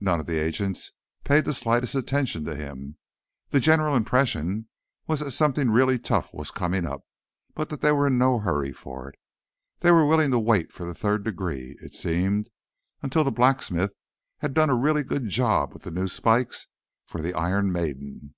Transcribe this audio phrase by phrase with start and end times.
[0.00, 0.90] None of the agents
[1.22, 2.96] paid the slightest attention to him.
[3.50, 4.66] The general impression
[5.06, 7.02] was that something really tough was coming up,
[7.54, 9.18] but that they were in no hurry for it.
[9.78, 12.50] They were willing to wait for the third degree, it seemed,
[13.00, 13.94] until the blacksmith
[14.38, 16.66] had done a really good job with the new spikes
[17.06, 18.34] for the Iron Maiden.